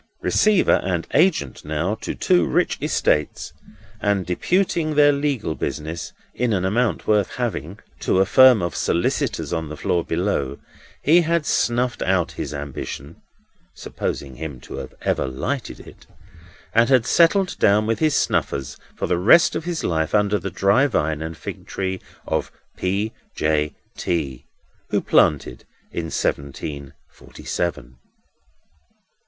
[0.23, 3.53] Receiver and Agent now, to two rich estates,
[4.01, 9.53] and deputing their legal business, in an amount worth having, to a firm of solicitors
[9.53, 10.57] on the floor below,
[11.03, 13.21] he had snuffed out his ambition
[13.75, 16.07] (supposing him to have ever lighted it),
[16.73, 20.49] and had settled down with his snuffers for the rest of his life under the
[20.49, 23.11] dry vine and fig tree of P.
[23.35, 23.75] J.
[23.95, 24.47] T.,
[24.89, 27.97] who planted in seventeen forty seven.